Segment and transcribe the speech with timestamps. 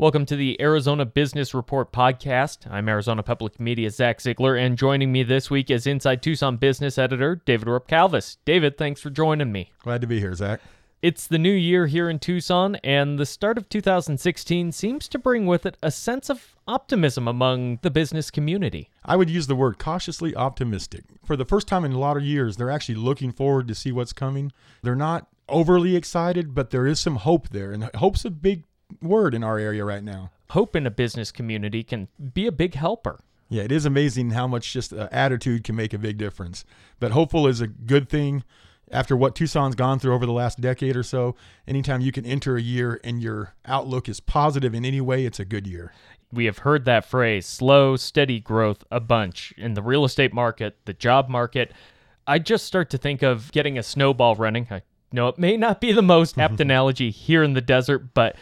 [0.00, 2.66] Welcome to the Arizona Business Report podcast.
[2.70, 6.96] I'm Arizona Public Media Zac Ziegler, and joining me this week is Inside Tucson business
[6.96, 8.38] editor David Rupkalvis.
[8.46, 9.72] David, thanks for joining me.
[9.82, 10.62] Glad to be here, Zac.
[11.02, 15.44] It's the new year here in Tucson, and the start of 2016 seems to bring
[15.44, 18.88] with it a sense of optimism among the business community.
[19.04, 21.04] I would use the word cautiously optimistic.
[21.26, 23.92] For the first time in a lot of years, they're actually looking forward to see
[23.92, 24.50] what's coming.
[24.82, 28.64] They're not overly excited, but there is some hope there, and hope's a big
[29.02, 30.30] word in our area right now.
[30.50, 33.20] Hope in a business community can be a big helper.
[33.48, 36.64] Yeah, it is amazing how much just uh, attitude can make a big difference.
[37.00, 38.44] But hopeful is a good thing.
[38.92, 42.56] After what Tucson's gone through over the last decade or so, anytime you can enter
[42.56, 45.92] a year and your outlook is positive in any way, it's a good year.
[46.32, 50.76] We have heard that phrase, slow, steady growth, a bunch in the real estate market,
[50.84, 51.72] the job market.
[52.26, 54.68] I just start to think of getting a snowball running.
[54.70, 54.82] I
[55.12, 58.36] know it may not be the most apt analogy here in the desert, but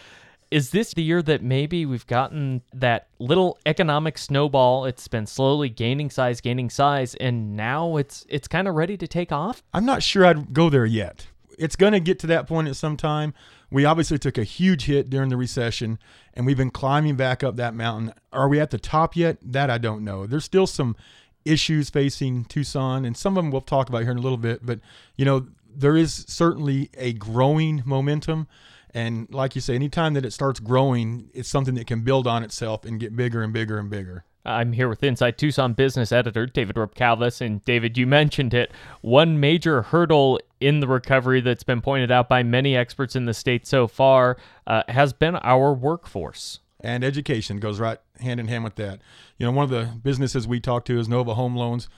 [0.50, 4.84] is this the year that maybe we've gotten that little economic snowball?
[4.84, 9.06] It's been slowly gaining size, gaining size, and now it's it's kind of ready to
[9.06, 9.62] take off.
[9.74, 11.26] I'm not sure I'd go there yet.
[11.58, 13.34] It's going to get to that point at some time.
[13.70, 15.98] We obviously took a huge hit during the recession,
[16.34, 18.14] and we've been climbing back up that mountain.
[18.32, 19.38] Are we at the top yet?
[19.42, 20.26] That I don't know.
[20.26, 20.96] There's still some
[21.44, 24.64] issues facing Tucson, and some of them we'll talk about here in a little bit.
[24.64, 24.80] But
[25.16, 28.46] you know, there is certainly a growing momentum.
[28.94, 32.42] And like you say, anytime that it starts growing, it's something that can build on
[32.42, 34.24] itself and get bigger and bigger and bigger.
[34.44, 37.40] I'm here with Inside Tucson business editor David Rupkalvis.
[37.40, 38.72] And David, you mentioned it.
[39.02, 43.34] One major hurdle in the recovery that's been pointed out by many experts in the
[43.34, 46.60] state so far uh, has been our workforce.
[46.80, 49.00] And education goes right hand in hand with that.
[49.36, 51.88] You know, one of the businesses we talk to is Nova Home Loans.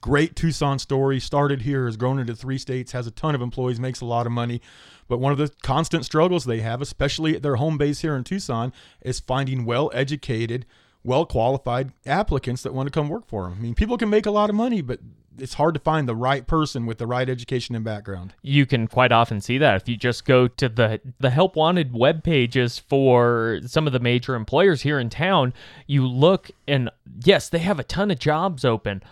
[0.00, 1.20] Great Tucson story.
[1.20, 4.26] Started here, has grown into three states, has a ton of employees, makes a lot
[4.26, 4.60] of money.
[5.08, 8.24] But one of the constant struggles they have, especially at their home base here in
[8.24, 10.66] Tucson, is finding well educated,
[11.02, 13.54] well qualified applicants that want to come work for them.
[13.58, 15.00] I mean, people can make a lot of money, but
[15.40, 18.34] it's hard to find the right person with the right education and background.
[18.42, 21.94] You can quite often see that if you just go to the the help wanted
[21.94, 25.54] web pages for some of the major employers here in town,
[25.86, 26.90] you look and
[27.24, 29.02] yes, they have a ton of jobs open,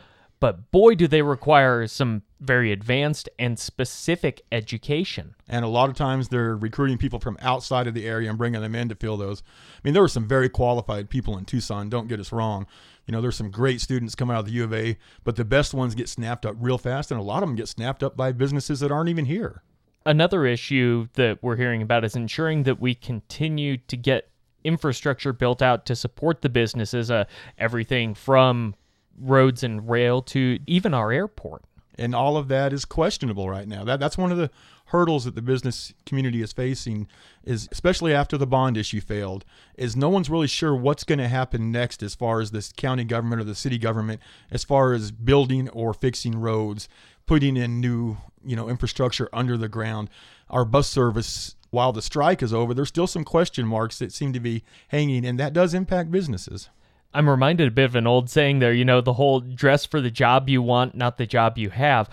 [0.41, 5.34] but boy do they require some very advanced and specific education.
[5.49, 8.60] And a lot of times they're recruiting people from outside of the area and bringing
[8.60, 9.43] them in to fill those.
[9.77, 12.66] I mean, there were some very qualified people in Tucson, don't get us wrong.
[13.06, 15.44] You know, there's some great students coming out of the U of A, but the
[15.44, 18.16] best ones get snapped up real fast, and a lot of them get snapped up
[18.16, 19.62] by businesses that aren't even here.
[20.04, 24.31] Another issue that we're hearing about is ensuring that we continue to get
[24.62, 27.25] infrastructure built out to support the businesses, uh,
[27.56, 28.75] everything from
[29.20, 31.62] roads and rail to even our airport.
[31.98, 33.84] And all of that is questionable right now.
[33.84, 34.50] That that's one of the
[34.86, 37.06] hurdles that the business community is facing
[37.44, 39.44] is especially after the bond issue failed
[39.76, 43.04] is no one's really sure what's going to happen next as far as this county
[43.04, 44.18] government or the city government
[44.50, 46.88] as far as building or fixing roads
[47.26, 50.08] putting in new you know infrastructure under the ground.
[50.48, 54.32] Our bus service while the strike is over there's still some question marks that seem
[54.32, 56.70] to be hanging and that does impact businesses
[57.14, 60.00] I'm reminded a bit of an old saying there, you know, the whole dress for
[60.00, 62.08] the job you want, not the job you have.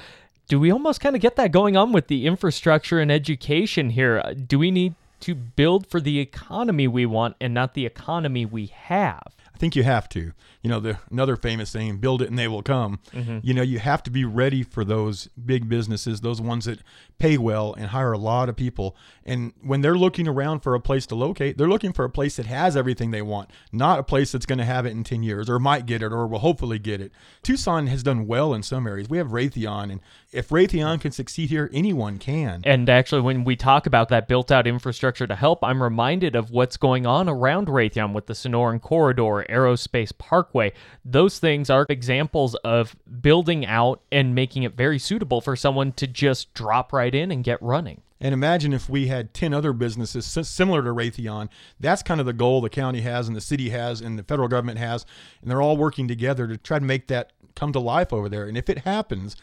[0.48, 4.24] Do we almost kind of get that going on with the infrastructure and education here?
[4.34, 8.68] Do we need to build for the economy we want and not the economy we
[8.68, 9.36] have?
[9.56, 10.34] I think you have to.
[10.62, 13.00] You know, the another famous saying, build it and they will come.
[13.14, 13.40] Mm-hmm.
[13.42, 16.80] You know, you have to be ready for those big businesses, those ones that
[17.20, 18.98] pay well and hire a lot of people.
[19.24, 22.36] And when they're looking around for a place to locate, they're looking for a place
[22.36, 25.24] that has everything they want, not a place that's going to have it in 10
[25.24, 27.14] years or might get it or will hopefully get it.
[27.44, 29.08] Tucson has done well in some areas.
[29.08, 30.02] We have Raytheon, and
[30.32, 32.62] if Raytheon can succeed here, anyone can.
[32.66, 36.52] And actually, when we talk about that built out infrastructure to help, I'm reminded of
[36.52, 40.74] what's going on around Raytheon with the Sonoran Corridor, Aerospace Parkway.
[41.04, 46.08] Those things are examples of building out and making it very suitable for someone to
[46.08, 48.02] just drop right in and get running.
[48.22, 51.50] And imagine if we had 10 other businesses similar to Raytheon.
[51.80, 54.48] That's kind of the goal the county has and the city has and the federal
[54.48, 55.06] government has.
[55.42, 58.48] And they're all working together to try to make that come to life over there.
[58.48, 59.36] And if it happens,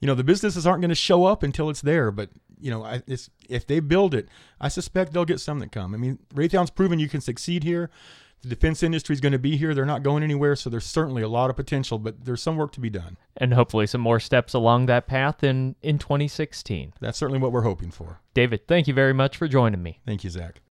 [0.00, 2.10] you know, the businesses aren't going to show up until it's there.
[2.10, 2.30] But,
[2.60, 3.00] you know,
[3.48, 4.28] if they build it,
[4.60, 5.92] I suspect they'll get some that come.
[5.92, 7.90] I mean, Raytheon's proven you can succeed here.
[8.42, 9.74] The defense industry is going to be here.
[9.74, 10.56] They're not going anywhere.
[10.56, 13.18] So there's certainly a lot of potential, but there's some work to be done.
[13.36, 16.94] And hopefully some more steps along that path in, in 2016.
[17.00, 18.20] That's certainly what we're hoping for.
[18.32, 20.00] David, thank you very much for joining me.
[20.06, 20.60] Thank you, Zac.